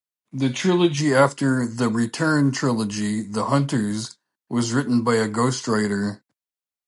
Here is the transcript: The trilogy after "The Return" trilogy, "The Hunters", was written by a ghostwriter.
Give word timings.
The 0.33 0.49
trilogy 0.49 1.13
after 1.13 1.67
"The 1.67 1.87
Return" 1.87 2.51
trilogy, 2.51 3.21
"The 3.21 3.45
Hunters", 3.45 4.17
was 4.49 4.73
written 4.73 5.03
by 5.03 5.17
a 5.17 5.29
ghostwriter. 5.29 6.21